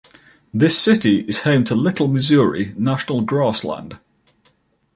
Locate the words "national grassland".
2.75-3.99